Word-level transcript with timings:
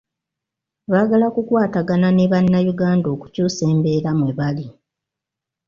Baagala 0.91 1.27
kukwatagana 1.35 2.07
ne 2.11 2.25
bannayuganda 2.31 3.07
okukyusa 3.15 3.61
embeera 3.71 4.09
mwe 4.17 4.31
bali. 4.39 4.65